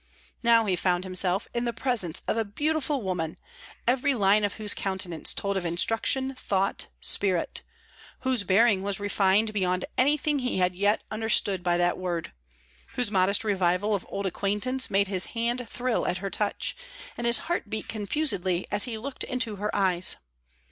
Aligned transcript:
Now 0.41 0.65
he 0.65 0.75
found 0.75 1.03
himself 1.03 1.47
in 1.53 1.65
the 1.65 1.71
presence 1.73 2.23
of 2.27 2.35
a 2.35 2.43
beautiful 2.43 3.03
woman, 3.03 3.37
every 3.87 4.15
line 4.15 4.43
of 4.43 4.55
whose 4.55 4.73
countenance 4.73 5.31
told 5.31 5.57
of 5.57 5.63
instruction, 5.63 6.33
thought, 6.33 6.87
spirit; 6.99 7.61
whose 8.21 8.43
bearing 8.43 8.81
was 8.81 8.99
refined 8.99 9.53
beyond 9.53 9.85
anything 9.99 10.39
he 10.39 10.57
had 10.57 10.73
yet 10.73 11.03
understood 11.11 11.61
by 11.61 11.77
that 11.77 11.99
word; 11.99 12.33
whose 12.95 13.11
modest 13.11 13.43
revival 13.43 13.93
of 13.93 14.03
old 14.09 14.25
acquaintance 14.25 14.89
made 14.89 15.07
his 15.07 15.27
hand 15.37 15.69
thrill 15.69 16.07
at 16.07 16.17
her 16.17 16.31
touch, 16.31 16.75
and 17.15 17.27
his 17.27 17.37
heart 17.45 17.69
beat 17.69 17.87
confusedly 17.87 18.65
as 18.71 18.85
he 18.85 18.97
looked 18.97 19.23
into 19.23 19.57
her 19.57 19.69
eyes. 19.75 20.15